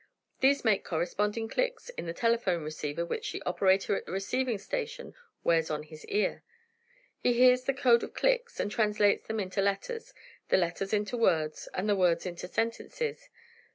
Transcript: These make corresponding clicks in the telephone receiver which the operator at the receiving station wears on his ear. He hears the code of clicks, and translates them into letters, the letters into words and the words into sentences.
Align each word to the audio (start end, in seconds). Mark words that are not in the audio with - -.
These 0.39 0.65
make 0.65 0.83
corresponding 0.83 1.47
clicks 1.47 1.89
in 1.89 2.07
the 2.07 2.13
telephone 2.13 2.63
receiver 2.63 3.05
which 3.05 3.31
the 3.31 3.43
operator 3.45 3.95
at 3.95 4.07
the 4.07 4.11
receiving 4.11 4.57
station 4.57 5.13
wears 5.43 5.69
on 5.69 5.83
his 5.83 6.05
ear. 6.05 6.41
He 7.19 7.33
hears 7.33 7.65
the 7.65 7.73
code 7.75 8.01
of 8.01 8.15
clicks, 8.15 8.59
and 8.59 8.71
translates 8.71 9.27
them 9.27 9.39
into 9.39 9.61
letters, 9.61 10.15
the 10.49 10.57
letters 10.57 10.91
into 10.91 11.17
words 11.17 11.69
and 11.75 11.87
the 11.87 11.95
words 11.95 12.25
into 12.25 12.47
sentences. 12.47 13.29